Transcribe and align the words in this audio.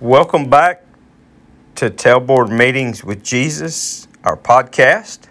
Welcome 0.00 0.48
back 0.48 0.84
to 1.74 1.90
Tailboard 1.90 2.56
Meetings 2.56 3.02
with 3.02 3.24
Jesus, 3.24 4.06
our 4.22 4.36
podcast. 4.36 5.26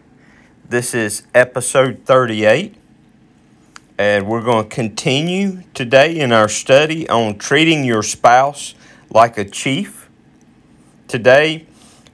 This 0.68 0.94
is 0.94 1.24
episode 1.34 2.02
38, 2.04 2.76
and 3.98 4.28
we're 4.28 4.44
going 4.44 4.68
to 4.68 4.76
continue 4.76 5.64
today 5.74 6.20
in 6.20 6.34
our 6.34 6.50
study 6.50 7.08
on 7.08 7.38
treating 7.38 7.86
your 7.86 8.04
spouse 8.04 8.76
like 9.10 9.38
a 9.38 9.46
chief. 9.46 10.10
Today 11.08 11.66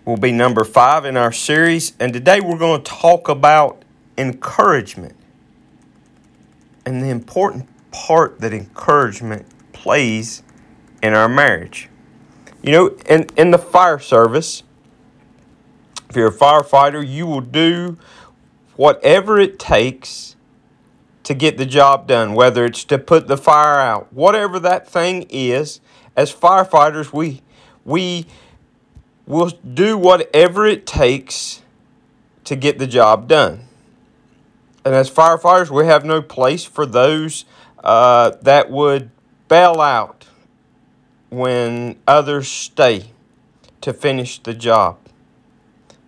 will 0.05 0.17
be 0.17 0.31
number 0.31 0.63
five 0.63 1.05
in 1.05 1.17
our 1.17 1.31
series, 1.31 1.93
and 1.99 2.13
today 2.13 2.39
we're 2.39 2.59
going 2.59 2.83
to 2.83 2.91
talk 2.91 3.29
about 3.29 3.83
encouragement 4.15 5.15
and 6.85 7.01
the 7.01 7.09
important 7.09 7.67
part 7.89 8.41
that 8.41 8.53
encouragement 8.53 9.47
plays 9.73 10.43
in 11.01 11.15
our 11.15 11.27
marriage. 11.27 11.89
You 12.63 12.71
know, 12.71 12.87
in, 13.09 13.27
in 13.35 13.51
the 13.51 13.57
fire 13.57 13.99
service, 13.99 14.63
if 16.09 16.15
you're 16.15 16.29
a 16.29 16.33
firefighter, 16.33 17.05
you 17.05 17.27
will 17.27 17.41
do 17.41 17.97
whatever 18.77 19.37
it 19.37 19.59
takes 19.59 20.37
to 21.23 21.33
get 21.33 21.57
the 21.57 21.65
job 21.65 22.07
done, 22.07 22.33
whether 22.33 22.63
it's 22.63 22.85
to 22.85 22.97
put 22.97 23.27
the 23.27 23.35
fire 23.35 23.79
out, 23.79 24.11
whatever 24.13 24.59
that 24.59 24.87
thing 24.87 25.25
is. 25.29 25.81
As 26.15 26.33
firefighters, 26.33 27.11
we 27.11 27.41
we 27.83 28.27
will 29.27 29.49
do 29.49 29.97
whatever 29.97 30.65
it 30.65 30.85
takes 30.85 31.61
to 32.45 32.55
get 32.55 32.79
the 32.79 32.87
job 32.87 33.27
done. 33.27 33.65
And 34.85 34.95
as 34.95 35.09
firefighters, 35.09 35.69
we 35.69 35.85
have 35.85 36.05
no 36.05 36.21
place 36.21 36.63
for 36.63 36.85
those 36.85 37.43
uh, 37.83 38.31
that 38.41 38.69
would 38.69 39.11
bail 39.49 39.81
out 39.81 40.27
when 41.33 41.97
others 42.07 42.47
stay 42.47 43.11
to 43.81 43.93
finish 43.93 44.39
the 44.39 44.53
job. 44.53 44.97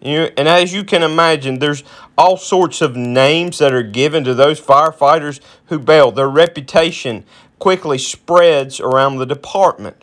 You, 0.01 0.29
and 0.37 0.47
as 0.47 0.71
you 0.71 0.83
can 0.83 1.01
imagine, 1.01 1.59
there's 1.59 1.83
all 2.17 2.37
sorts 2.37 2.81
of 2.81 2.95
names 2.95 3.57
that 3.57 3.73
are 3.73 3.83
given 3.83 4.23
to 4.23 4.33
those 4.35 4.61
firefighters 4.61 5.39
who 5.65 5.79
bail. 5.79 6.11
Their 6.11 6.29
reputation 6.29 7.25
quickly 7.57 7.97
spreads 7.97 8.79
around 8.79 9.17
the 9.17 9.25
department, 9.25 9.97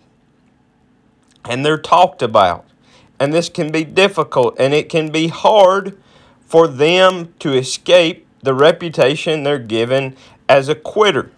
and 1.45 1.65
they're 1.65 1.79
talked 1.79 2.21
about. 2.21 2.67
And 3.21 3.33
this 3.33 3.49
can 3.49 3.71
be 3.71 3.85
difficult, 3.85 4.57
and 4.59 4.75
it 4.75 4.89
can 4.89 5.13
be 5.13 5.29
hard 5.29 5.97
for 6.45 6.67
them 6.67 7.33
to 7.39 7.53
escape 7.53 8.27
the 8.43 8.55
reputation 8.55 9.45
they're 9.45 9.61
given 9.61 10.17
as 10.49 10.69
a 10.69 10.75
quitter. 10.75 11.31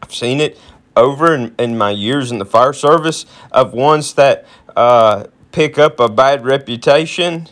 I've 0.00 0.14
seen 0.14 0.40
it 0.40 0.56
over 0.96 1.34
in, 1.34 1.54
in 1.58 1.76
my 1.76 1.90
years 1.90 2.30
in 2.30 2.38
the 2.38 2.44
fire 2.44 2.72
service 2.72 3.26
of 3.50 3.72
ones 3.72 4.14
that 4.14 4.46
uh, 4.76 5.24
pick 5.50 5.78
up 5.78 6.00
a 6.00 6.08
bad 6.08 6.44
reputation. 6.44 7.48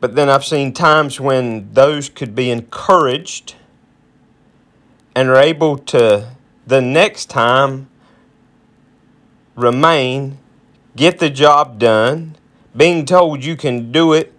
But 0.00 0.14
then 0.14 0.28
I've 0.28 0.44
seen 0.44 0.72
times 0.72 1.20
when 1.20 1.72
those 1.72 2.08
could 2.08 2.34
be 2.34 2.50
encouraged 2.50 3.56
and 5.14 5.28
are 5.28 5.36
able 5.36 5.78
to, 5.78 6.32
the 6.66 6.80
next 6.80 7.26
time, 7.26 7.88
remain, 9.56 10.38
get 10.94 11.18
the 11.18 11.30
job 11.30 11.78
done, 11.78 12.36
being 12.76 13.04
told 13.04 13.42
you 13.42 13.56
can 13.56 13.90
do 13.90 14.12
it, 14.12 14.32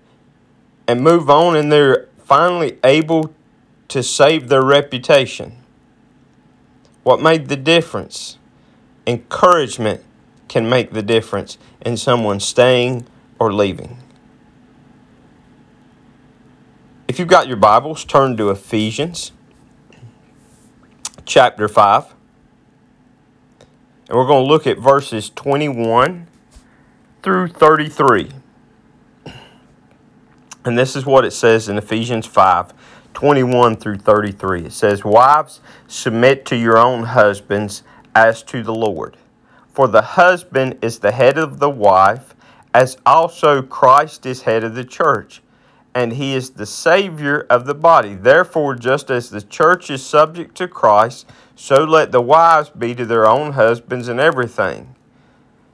and 0.88 1.02
move 1.02 1.30
on, 1.30 1.58
and 1.58 1.72
they're 1.72 2.08
finally 2.24 2.80
able 2.84 3.34
to 3.90 4.02
save 4.02 4.48
their 4.48 4.64
reputation. 4.64 5.59
What 7.04 7.22
made 7.22 7.48
the 7.48 7.56
difference? 7.56 8.38
Encouragement 9.08 10.04
can 10.48 10.70
make 10.70 10.92
the 10.92 11.02
difference 11.02 11.58
in 11.82 11.98
someone 11.98 12.40
staying 12.40 13.08
or 13.40 13.54
leaving. 13.54 13.98
If 17.08 17.18
you've 17.18 17.28
got 17.28 17.48
your 17.48 17.58
Bibles, 17.58 18.04
turn 18.06 18.38
to 18.38 18.50
Ephesians 18.50 19.32
chapter 21.26 21.68
5. 21.68 22.14
And 24.10 24.18
we're 24.18 24.26
going 24.26 24.44
to 24.44 24.50
look 24.50 24.66
at 24.68 24.80
verses 24.80 25.30
21 25.30 26.28
through 27.22 27.48
33. 27.50 28.32
And 30.66 30.78
this 30.78 30.96
is 30.96 31.06
what 31.06 31.26
it 31.26 31.32
says 31.32 31.70
in 31.70 31.78
Ephesians 31.78 32.26
5 32.26 32.74
21 33.14 33.76
through 33.76 33.98
33. 33.98 34.66
It 34.66 34.74
says, 34.74 35.04
Wives, 35.04 35.62
submit 35.88 36.46
to 36.48 36.56
your 36.56 36.78
own 36.78 37.04
husbands 37.04 37.84
as 38.16 38.44
to 38.44 38.64
the 38.64 38.74
Lord. 38.74 39.18
For 39.74 39.88
the 39.88 40.02
husband 40.02 40.78
is 40.82 41.00
the 41.00 41.12
head 41.12 41.38
of 41.38 41.60
the 41.60 41.70
wife, 41.70 42.36
as 42.74 42.98
also 43.06 43.62
Christ 43.62 44.26
is 44.26 44.44
head 44.44 44.64
of 44.64 44.76
the 44.76 44.84
church, 44.84 45.42
and 45.96 46.14
he 46.14 46.34
is 46.34 46.52
the 46.52 46.66
Savior 46.66 47.46
of 47.50 47.66
the 47.66 47.76
body. 47.76 48.16
Therefore, 48.16 48.76
just 48.76 49.10
as 49.10 49.30
the 49.30 49.42
church 49.42 49.90
is 49.90 50.06
subject 50.06 50.56
to 50.56 50.68
Christ, 50.68 51.30
so 51.56 51.84
let 51.84 52.12
the 52.12 52.22
wives 52.22 52.70
be 52.70 52.94
to 52.96 53.06
their 53.06 53.28
own 53.28 53.54
husbands 53.54 54.08
in 54.08 54.20
everything. 54.20 54.96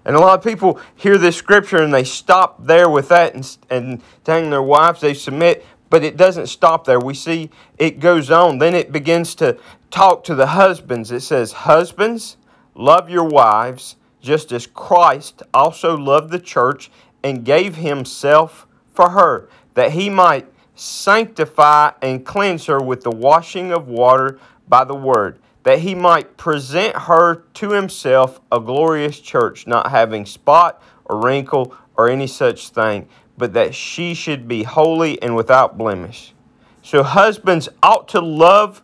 And 0.05 0.15
a 0.15 0.19
lot 0.19 0.37
of 0.37 0.43
people 0.43 0.79
hear 0.95 1.17
this 1.17 1.35
scripture 1.35 1.81
and 1.81 1.93
they 1.93 2.03
stop 2.03 2.63
there 2.63 2.87
with 2.89 3.09
that 3.09 3.33
and, 3.33 3.57
and 3.71 4.01
telling 4.23 4.51
their 4.51 4.61
wives 4.61 5.01
they 5.01 5.15
submit. 5.15 5.65
But 5.95 6.03
it 6.03 6.17
doesn't 6.17 6.47
stop 6.47 6.83
there. 6.83 6.99
We 6.99 7.13
see 7.13 7.49
it 7.77 8.01
goes 8.01 8.29
on. 8.29 8.57
Then 8.57 8.75
it 8.75 8.91
begins 8.91 9.33
to 9.35 9.57
talk 9.91 10.25
to 10.25 10.35
the 10.35 10.47
husbands. 10.47 11.09
It 11.09 11.21
says, 11.21 11.53
Husbands, 11.53 12.35
love 12.73 13.09
your 13.09 13.23
wives, 13.23 13.95
just 14.19 14.51
as 14.51 14.67
Christ 14.67 15.41
also 15.53 15.95
loved 15.95 16.31
the 16.31 16.39
church 16.39 16.91
and 17.23 17.45
gave 17.45 17.77
himself 17.77 18.67
for 18.93 19.11
her, 19.11 19.47
that 19.75 19.91
he 19.91 20.09
might 20.09 20.51
sanctify 20.75 21.91
and 22.01 22.25
cleanse 22.25 22.65
her 22.65 22.81
with 22.81 23.03
the 23.03 23.11
washing 23.11 23.71
of 23.71 23.87
water 23.87 24.37
by 24.67 24.83
the 24.83 24.93
word, 24.93 25.39
that 25.63 25.79
he 25.79 25.95
might 25.95 26.35
present 26.35 26.93
her 27.03 27.45
to 27.53 27.71
himself 27.71 28.41
a 28.51 28.59
glorious 28.59 29.21
church, 29.21 29.65
not 29.65 29.91
having 29.91 30.25
spot 30.25 30.83
or 31.05 31.21
wrinkle 31.21 31.73
or 31.95 32.09
any 32.09 32.27
such 32.27 32.67
thing 32.67 33.07
but 33.37 33.53
that 33.53 33.75
she 33.75 34.13
should 34.13 34.47
be 34.47 34.63
holy 34.63 35.21
and 35.21 35.35
without 35.35 35.77
blemish. 35.77 36.33
So 36.81 37.03
husbands 37.03 37.67
ought 37.81 38.07
to 38.09 38.21
love 38.21 38.81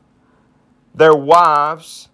their 0.93 1.15
wives 1.15 2.09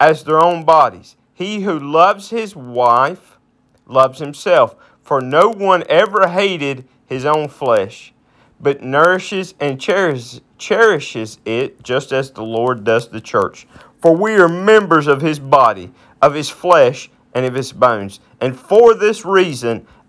as 0.00 0.24
their 0.24 0.42
own 0.42 0.64
bodies. 0.64 1.16
He 1.34 1.60
who 1.60 1.78
loves 1.78 2.30
his 2.30 2.56
wife 2.56 3.38
loves 3.86 4.18
himself, 4.18 4.74
for 5.02 5.20
no 5.20 5.50
one 5.50 5.84
ever 5.88 6.28
hated 6.28 6.88
his 7.06 7.24
own 7.24 7.48
flesh, 7.48 8.12
but 8.60 8.82
nourishes 8.82 9.54
and 9.60 9.80
cherishes 9.80 11.38
it 11.44 11.82
just 11.82 12.12
as 12.12 12.30
the 12.30 12.42
Lord 12.42 12.84
does 12.84 13.08
the 13.08 13.20
church. 13.20 13.66
For 14.00 14.16
we 14.16 14.34
are 14.36 14.48
members 14.48 15.06
of 15.06 15.20
his 15.20 15.38
body, 15.38 15.92
of 16.22 16.34
his 16.34 16.48
flesh, 16.48 17.10
and 17.34 17.44
of 17.44 17.54
his 17.54 17.72
bones. 17.72 18.20
And 18.40 18.58
for 18.58 18.94
this 18.94 19.24
reason, 19.24 19.86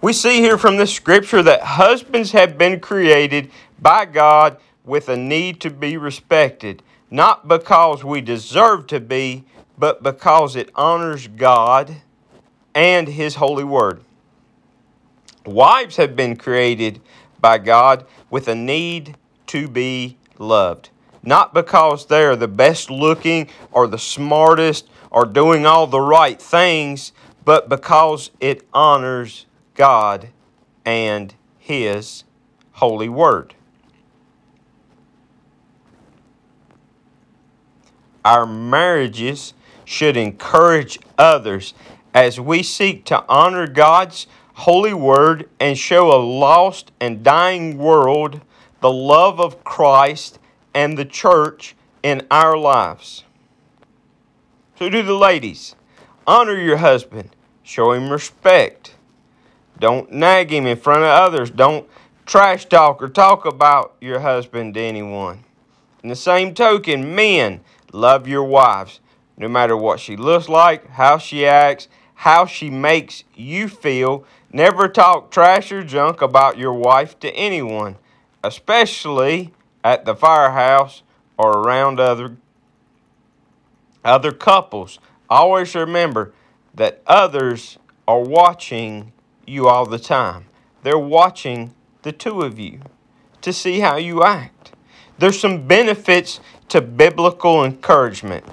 We 0.00 0.12
see 0.12 0.40
here 0.40 0.58
from 0.58 0.76
this 0.76 0.94
scripture 0.94 1.42
that 1.42 1.62
husbands 1.62 2.32
have 2.32 2.58
been 2.58 2.80
created 2.80 3.50
by 3.80 4.04
God 4.04 4.58
with 4.84 5.08
a 5.08 5.16
need 5.16 5.60
to 5.62 5.70
be 5.70 5.96
respected, 5.96 6.82
not 7.10 7.48
because 7.48 8.04
we 8.04 8.20
deserve 8.20 8.86
to 8.88 9.00
be, 9.00 9.44
but 9.78 10.02
because 10.02 10.54
it 10.54 10.70
honors 10.74 11.28
God 11.28 11.96
and 12.74 13.08
His 13.08 13.36
holy 13.36 13.64
word. 13.64 14.02
Wives 15.46 15.96
have 15.96 16.14
been 16.14 16.36
created 16.36 17.00
by 17.40 17.58
God 17.58 18.04
with 18.30 18.48
a 18.48 18.54
need 18.54 19.16
to 19.46 19.66
be 19.66 20.18
loved, 20.38 20.90
not 21.22 21.54
because 21.54 22.06
they 22.06 22.22
are 22.24 22.36
the 22.36 22.48
best 22.48 22.90
looking 22.90 23.48
or 23.72 23.86
the 23.86 23.98
smartest 23.98 24.88
or 25.10 25.24
doing 25.24 25.64
all 25.64 25.86
the 25.86 26.00
right 26.00 26.40
things, 26.40 27.12
but 27.44 27.68
because 27.68 28.30
it 28.40 28.66
honors 28.74 29.45
God 29.76 30.28
and 30.84 31.34
His 31.58 32.24
holy 32.72 33.08
word. 33.08 33.54
Our 38.24 38.46
marriages 38.46 39.54
should 39.84 40.16
encourage 40.16 40.98
others 41.16 41.74
as 42.12 42.40
we 42.40 42.62
seek 42.62 43.04
to 43.04 43.24
honor 43.28 43.68
God's 43.68 44.26
holy 44.54 44.94
word 44.94 45.48
and 45.60 45.78
show 45.78 46.10
a 46.10 46.18
lost 46.18 46.90
and 46.98 47.22
dying 47.22 47.78
world 47.78 48.40
the 48.80 48.92
love 48.92 49.40
of 49.40 49.62
Christ 49.62 50.38
and 50.74 50.98
the 50.98 51.04
church 51.04 51.76
in 52.02 52.26
our 52.30 52.56
lives. 52.56 53.24
So, 54.78 54.88
do 54.88 55.02
the 55.02 55.14
ladies 55.14 55.76
honor 56.26 56.56
your 56.58 56.78
husband, 56.78 57.30
show 57.62 57.92
him 57.92 58.10
respect. 58.10 58.95
Don't 59.78 60.10
nag 60.10 60.50
him 60.50 60.66
in 60.66 60.76
front 60.76 61.02
of 61.02 61.08
others. 61.08 61.50
Don't 61.50 61.88
trash 62.24 62.66
talk 62.66 63.02
or 63.02 63.08
talk 63.08 63.44
about 63.44 63.94
your 64.00 64.20
husband 64.20 64.74
to 64.74 64.80
anyone. 64.80 65.44
In 66.02 66.08
the 66.08 66.16
same 66.16 66.54
token, 66.54 67.14
men, 67.14 67.60
love 67.92 68.28
your 68.28 68.44
wives, 68.44 69.00
no 69.36 69.48
matter 69.48 69.76
what 69.76 70.00
she 70.00 70.16
looks 70.16 70.48
like, 70.48 70.88
how 70.90 71.18
she 71.18 71.46
acts, 71.46 71.88
how 72.14 72.46
she 72.46 72.70
makes 72.70 73.24
you 73.34 73.68
feel. 73.68 74.24
Never 74.52 74.88
talk 74.88 75.30
trash 75.30 75.70
or 75.70 75.82
junk 75.82 76.22
about 76.22 76.56
your 76.56 76.72
wife 76.72 77.18
to 77.20 77.30
anyone, 77.30 77.96
especially 78.42 79.52
at 79.84 80.04
the 80.04 80.14
firehouse 80.14 81.02
or 81.38 81.58
around 81.58 82.00
other 82.00 82.36
other 84.04 84.32
couples. 84.32 85.00
Always 85.28 85.74
remember 85.74 86.32
that 86.74 87.02
others 87.06 87.78
are 88.06 88.20
watching 88.20 89.12
you 89.46 89.68
all 89.68 89.86
the 89.86 89.98
time. 89.98 90.46
They're 90.82 90.98
watching 90.98 91.74
the 92.02 92.12
two 92.12 92.42
of 92.42 92.58
you 92.58 92.80
to 93.42 93.52
see 93.52 93.80
how 93.80 93.96
you 93.96 94.22
act. 94.22 94.72
There's 95.18 95.38
some 95.38 95.66
benefits 95.66 96.40
to 96.68 96.80
biblical 96.80 97.64
encouragement. 97.64 98.44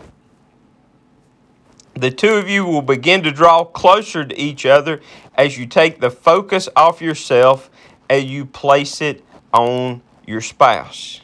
The 1.96 2.10
two 2.10 2.36
of 2.36 2.50
you 2.50 2.66
will 2.66 2.82
begin 2.82 3.22
to 3.24 3.32
draw 3.32 3.64
closer 3.64 4.26
to 4.26 4.40
each 4.40 4.66
other 4.66 5.02
as 5.36 5.58
you 5.58 5.66
take 5.66 6.00
the 6.00 6.10
focus 6.10 6.68
off 6.76 7.02
yourself 7.02 7.70
and 8.10 8.24
you 8.28 8.46
place 8.46 9.02
it 9.02 9.24
on 9.54 10.02
your 10.26 10.42
spouse. 10.42 11.22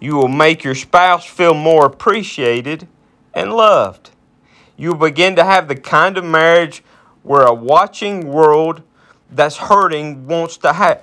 You 0.00 0.16
will 0.16 0.28
make 0.28 0.64
your 0.64 0.74
spouse 0.74 1.26
feel 1.26 1.52
more 1.52 1.84
appreciated 1.84 2.88
and 3.34 3.52
loved. 3.52 4.10
You 4.76 4.92
will 4.92 5.08
begin 5.08 5.36
to 5.36 5.44
have 5.44 5.68
the 5.68 5.76
kind 5.76 6.16
of 6.16 6.24
marriage 6.24 6.82
where 7.22 7.42
a 7.42 7.54
watching 7.54 8.28
world 8.28 8.82
that's 9.30 9.56
hurting 9.56 10.26
wants 10.26 10.56
to 10.58 10.72
have 10.72 11.02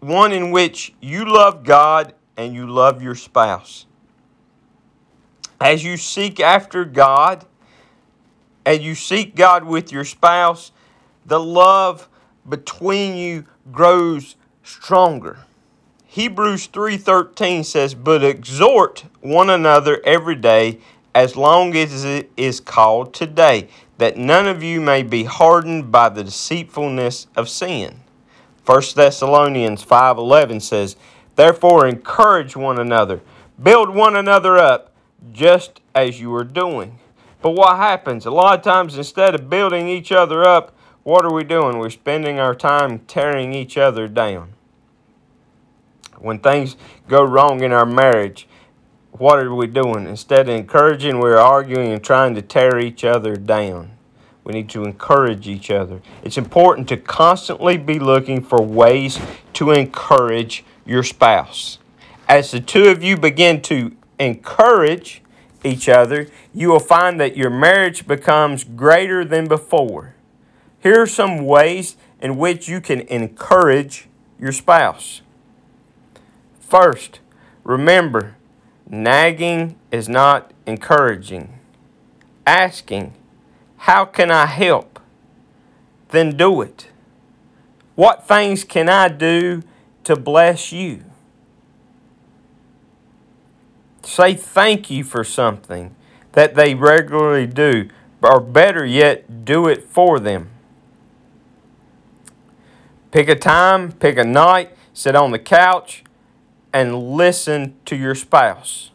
one 0.00 0.32
in 0.32 0.50
which 0.50 0.94
you 1.00 1.24
love 1.24 1.64
God 1.64 2.14
and 2.36 2.54
you 2.54 2.66
love 2.66 3.02
your 3.02 3.14
spouse. 3.14 3.86
As 5.60 5.82
you 5.82 5.96
seek 5.96 6.38
after 6.38 6.84
God 6.84 7.44
and 8.64 8.80
you 8.80 8.94
seek 8.94 9.34
God 9.34 9.64
with 9.64 9.90
your 9.90 10.04
spouse, 10.04 10.70
the 11.26 11.40
love 11.40 12.08
between 12.48 13.16
you 13.16 13.44
grows 13.72 14.36
stronger. 14.62 15.38
Hebrews 16.06 16.66
3:13 16.68 17.64
says, 17.64 17.94
"But 17.94 18.22
exhort 18.22 19.04
one 19.20 19.50
another 19.50 20.00
every 20.04 20.36
day 20.36 20.78
as 21.14 21.36
long 21.36 21.76
as 21.76 22.04
it 22.04 22.30
is 22.36 22.60
called 22.60 23.12
today, 23.12 23.68
that 23.98 24.16
none 24.16 24.48
of 24.48 24.62
you 24.62 24.80
may 24.80 25.02
be 25.02 25.24
hardened 25.24 25.92
by 25.92 26.08
the 26.08 26.24
deceitfulness 26.24 27.26
of 27.36 27.48
sin." 27.48 28.00
1 28.64 28.94
Thessalonians 28.94 29.82
5:11 29.82 30.60
says, 30.60 30.96
"Therefore 31.36 31.86
encourage 31.86 32.56
one 32.56 32.78
another, 32.78 33.20
build 33.62 33.94
one 33.94 34.16
another 34.16 34.58
up, 34.58 34.90
just 35.32 35.80
as 35.94 36.20
you 36.20 36.34
are 36.34 36.44
doing." 36.44 36.98
But 37.40 37.50
what 37.50 37.76
happens? 37.76 38.26
A 38.26 38.30
lot 38.30 38.58
of 38.58 38.64
times 38.64 38.96
instead 38.96 39.34
of 39.34 39.48
building 39.48 39.88
each 39.88 40.10
other 40.10 40.44
up, 40.44 40.72
what 41.04 41.24
are 41.24 41.32
we 41.32 41.44
doing? 41.44 41.78
We're 41.78 41.90
spending 41.90 42.40
our 42.40 42.54
time 42.54 43.00
tearing 43.06 43.54
each 43.54 43.78
other 43.78 44.08
down. 44.08 44.54
When 46.18 46.40
things 46.40 46.76
go 47.08 47.22
wrong 47.22 47.62
in 47.62 47.72
our 47.72 47.86
marriage, 47.86 48.47
what 49.12 49.38
are 49.38 49.54
we 49.54 49.66
doing? 49.66 50.06
Instead 50.06 50.48
of 50.48 50.54
encouraging, 50.54 51.18
we're 51.18 51.36
arguing 51.36 51.92
and 51.92 52.02
trying 52.02 52.34
to 52.34 52.42
tear 52.42 52.78
each 52.78 53.04
other 53.04 53.36
down. 53.36 53.92
We 54.44 54.52
need 54.52 54.68
to 54.70 54.84
encourage 54.84 55.46
each 55.46 55.70
other. 55.70 56.00
It's 56.22 56.38
important 56.38 56.88
to 56.88 56.96
constantly 56.96 57.76
be 57.76 57.98
looking 57.98 58.42
for 58.42 58.62
ways 58.62 59.20
to 59.54 59.72
encourage 59.72 60.64
your 60.86 61.02
spouse. 61.02 61.78
As 62.28 62.50
the 62.50 62.60
two 62.60 62.88
of 62.88 63.02
you 63.02 63.16
begin 63.16 63.60
to 63.62 63.94
encourage 64.18 65.22
each 65.64 65.88
other, 65.88 66.28
you 66.54 66.70
will 66.70 66.80
find 66.80 67.20
that 67.20 67.36
your 67.36 67.50
marriage 67.50 68.06
becomes 68.06 68.64
greater 68.64 69.24
than 69.24 69.48
before. 69.48 70.14
Here 70.80 71.02
are 71.02 71.06
some 71.06 71.44
ways 71.44 71.96
in 72.20 72.36
which 72.36 72.68
you 72.68 72.80
can 72.80 73.00
encourage 73.02 74.08
your 74.38 74.52
spouse. 74.52 75.20
First, 76.60 77.20
remember 77.64 78.36
Nagging 78.90 79.76
is 79.92 80.08
not 80.08 80.52
encouraging. 80.66 81.58
Asking, 82.46 83.12
How 83.76 84.06
can 84.06 84.30
I 84.30 84.46
help? 84.46 84.98
Then 86.08 86.36
do 86.36 86.62
it. 86.62 86.88
What 87.94 88.26
things 88.26 88.64
can 88.64 88.88
I 88.88 89.08
do 89.08 89.62
to 90.04 90.16
bless 90.16 90.72
you? 90.72 91.04
Say 94.02 94.32
thank 94.34 94.88
you 94.88 95.04
for 95.04 95.22
something 95.22 95.94
that 96.32 96.54
they 96.54 96.74
regularly 96.74 97.46
do, 97.46 97.90
or 98.22 98.40
better 98.40 98.86
yet, 98.86 99.44
do 99.44 99.68
it 99.68 99.84
for 99.84 100.18
them. 100.18 100.48
Pick 103.10 103.28
a 103.28 103.34
time, 103.34 103.92
pick 103.92 104.16
a 104.16 104.24
night, 104.24 104.74
sit 104.94 105.14
on 105.14 105.30
the 105.30 105.38
couch, 105.38 106.04
and 106.78 106.96
listen 107.16 107.74
to 107.84 107.96
your 107.96 108.14
spouse. 108.14 108.92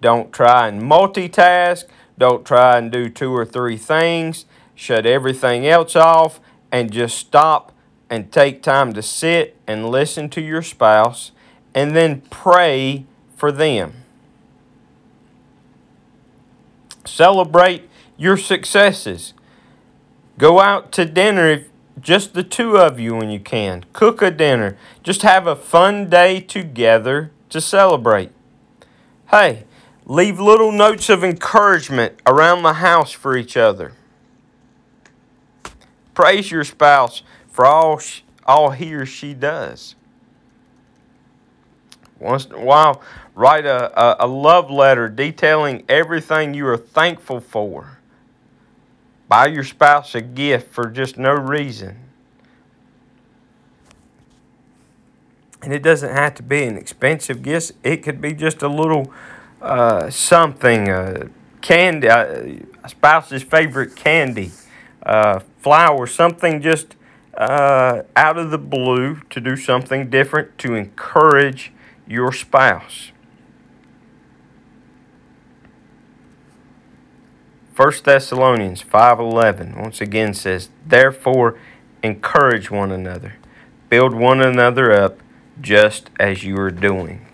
Don't 0.00 0.32
try 0.32 0.66
and 0.66 0.82
multitask. 0.82 1.84
Don't 2.18 2.44
try 2.44 2.78
and 2.78 2.90
do 2.90 3.08
two 3.08 3.32
or 3.32 3.44
three 3.44 3.76
things. 3.76 4.44
Shut 4.74 5.06
everything 5.06 5.68
else 5.68 5.94
off 5.94 6.40
and 6.72 6.90
just 6.90 7.16
stop 7.16 7.72
and 8.10 8.32
take 8.32 8.60
time 8.60 8.92
to 8.92 9.02
sit 9.02 9.56
and 9.68 9.88
listen 9.88 10.28
to 10.30 10.40
your 10.40 10.62
spouse 10.62 11.30
and 11.76 11.94
then 11.94 12.22
pray 12.22 13.06
for 13.36 13.52
them. 13.52 14.02
Celebrate 17.04 17.88
your 18.16 18.36
successes. 18.36 19.32
Go 20.38 20.58
out 20.58 20.90
to 20.90 21.04
dinner 21.04 21.46
if 21.46 21.68
just 22.00 22.34
the 22.34 22.42
two 22.42 22.76
of 22.76 23.00
you 23.00 23.14
when 23.14 23.30
you 23.30 23.40
can. 23.40 23.84
Cook 23.92 24.22
a 24.22 24.30
dinner. 24.30 24.76
Just 25.02 25.22
have 25.22 25.46
a 25.46 25.56
fun 25.56 26.10
day 26.10 26.40
together 26.40 27.32
to 27.50 27.60
celebrate. 27.60 28.30
Hey, 29.30 29.64
leave 30.04 30.38
little 30.38 30.72
notes 30.72 31.08
of 31.08 31.24
encouragement 31.24 32.20
around 32.26 32.62
the 32.62 32.74
house 32.74 33.12
for 33.12 33.36
each 33.36 33.56
other. 33.56 33.92
Praise 36.14 36.50
your 36.50 36.64
spouse 36.64 37.22
for 37.48 37.66
all, 37.66 37.98
she, 37.98 38.22
all 38.46 38.70
he 38.70 38.94
or 38.94 39.06
she 39.06 39.34
does. 39.34 39.94
Once 42.18 42.46
in 42.46 42.52
a 42.52 42.64
while, 42.64 43.02
write 43.34 43.66
a, 43.66 44.00
a, 44.00 44.26
a 44.26 44.26
love 44.26 44.70
letter 44.70 45.08
detailing 45.08 45.84
everything 45.88 46.54
you 46.54 46.66
are 46.66 46.78
thankful 46.78 47.40
for. 47.40 47.98
Buy 49.28 49.46
your 49.46 49.64
spouse 49.64 50.14
a 50.14 50.20
gift 50.20 50.72
for 50.72 50.88
just 50.88 51.18
no 51.18 51.32
reason. 51.32 51.98
And 55.62 55.72
it 55.72 55.82
doesn't 55.82 56.14
have 56.14 56.34
to 56.36 56.42
be 56.42 56.62
an 56.62 56.76
expensive 56.76 57.42
gift. 57.42 57.72
It 57.82 58.02
could 58.04 58.20
be 58.20 58.32
just 58.32 58.62
a 58.62 58.68
little 58.68 59.12
uh, 59.60 60.10
something, 60.10 60.88
uh, 60.88 61.28
candy, 61.60 62.08
uh, 62.08 62.60
a 62.84 62.88
spouse's 62.88 63.42
favorite 63.42 63.96
candy, 63.96 64.52
uh, 65.02 65.40
flower, 65.58 66.06
something 66.06 66.62
just 66.62 66.94
uh, 67.36 68.02
out 68.14 68.38
of 68.38 68.50
the 68.50 68.58
blue 68.58 69.20
to 69.30 69.40
do 69.40 69.56
something 69.56 70.08
different 70.08 70.56
to 70.58 70.74
encourage 70.74 71.72
your 72.06 72.32
spouse. 72.32 73.10
1 77.76 78.04
Thessalonians 78.04 78.80
5:11 78.80 79.78
once 79.78 80.00
again 80.00 80.32
says, 80.32 80.70
"Therefore 80.86 81.56
encourage 82.02 82.70
one 82.70 82.90
another, 82.90 83.34
build 83.90 84.14
one 84.14 84.40
another 84.40 84.92
up 84.92 85.18
just 85.60 86.08
as 86.18 86.42
you 86.42 86.58
are 86.58 86.70
doing." 86.70 87.26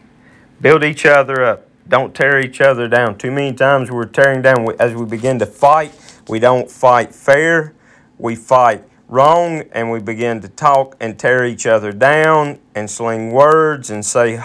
Build 0.61 0.83
each 0.83 1.07
other 1.07 1.45
up. 1.45 1.69
Don't 1.89 2.13
tear 2.13 2.41
each 2.41 2.61
other 2.61 2.89
down. 2.89 3.19
Too 3.19 3.31
many 3.31 3.53
times 3.53 3.91
we're 3.91 4.05
tearing 4.05 4.43
down 4.43 4.67
as 4.81 4.95
we 4.95 5.05
begin 5.05 5.39
to 5.39 5.47
fight. 5.47 5.93
We 6.29 6.41
don't 6.41 6.69
fight 6.69 7.15
fair. 7.15 7.73
We 8.19 8.35
fight 8.35 8.83
wrong 9.09 9.63
and 9.73 9.93
we 9.93 10.01
begin 10.01 10.41
to 10.41 10.49
talk 10.49 10.97
and 10.99 11.19
tear 11.19 11.45
each 11.45 11.67
other 11.67 11.93
down 11.93 12.59
and 12.75 12.91
sling 12.91 13.31
words 13.31 13.91
and 13.91 14.05
say 14.05 14.41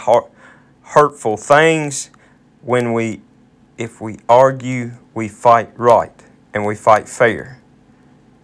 hurtful 0.82 1.38
things 1.38 2.12
when 2.62 2.94
we 2.94 3.22
if 3.78 4.02
we 4.02 4.18
argue 4.28 4.92
we 5.14 5.28
fight 5.28 5.72
right 5.78 6.24
and 6.54 6.66
we 6.66 6.76
fight 6.76 7.08
fair. 7.08 7.62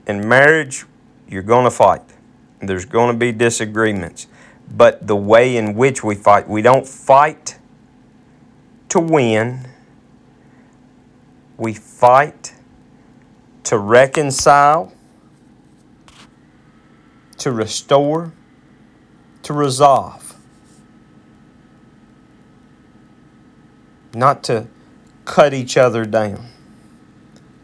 In 0.07 0.27
marriage, 0.27 0.85
You're 1.27 1.41
going 1.41 1.63
to 1.63 1.71
fight. 1.71 2.03
There's 2.59 2.85
going 2.85 3.11
to 3.11 3.17
be 3.17 3.31
disagreements. 3.31 4.27
But 4.69 5.07
the 5.07 5.15
way 5.15 5.57
in 5.57 5.73
which 5.73 6.03
we 6.03 6.13
fight, 6.13 6.47
we 6.47 6.61
don't 6.61 6.87
fight 6.87 7.57
to 8.89 8.99
win, 8.99 9.67
we 11.57 11.73
fight 11.73 12.53
to 13.63 13.79
reconcile, 13.79 14.93
to 17.37 17.51
restore, 17.51 18.31
to 19.41 19.53
resolve. 19.53 20.35
Not 24.13 24.43
to 24.43 24.67
cut 25.25 25.53
each 25.53 25.77
other 25.77 26.05
down. 26.05 26.47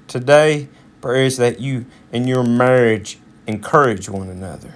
Today, 0.08 0.70
prayers 1.02 1.38
that 1.38 1.60
you 1.60 1.86
in 2.12 2.28
your 2.28 2.44
marriage 2.44 3.20
encourage 3.48 4.10
one 4.10 4.30
another. 4.30 4.76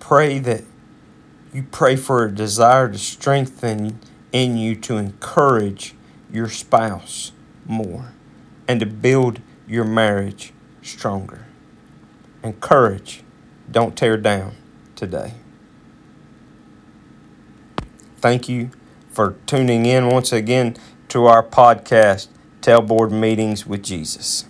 Pray 0.00 0.38
that 0.38 0.64
you 1.52 1.64
pray 1.64 1.96
for 1.96 2.24
a 2.24 2.30
desire 2.30 2.88
to 2.88 2.98
strengthen 2.98 3.98
in 4.32 4.56
you 4.56 4.74
to 4.76 4.96
encourage 4.96 5.94
your 6.30 6.48
spouse 6.48 7.32
more 7.66 8.12
and 8.66 8.80
to 8.80 8.86
build 8.86 9.40
your 9.66 9.84
marriage 9.84 10.52
stronger. 10.82 11.46
Encourage, 12.42 13.22
don't 13.70 13.96
tear 13.96 14.16
down 14.16 14.54
today. 14.94 15.34
Thank 18.20 18.48
you 18.48 18.70
for 19.10 19.36
tuning 19.46 19.86
in 19.86 20.08
once 20.08 20.32
again 20.32 20.76
to 21.08 21.26
our 21.26 21.42
podcast, 21.42 22.26
Tailboard 22.60 23.12
Meetings 23.12 23.64
with 23.64 23.84
Jesus. 23.84 24.44